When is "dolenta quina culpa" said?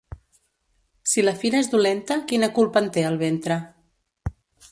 1.75-2.83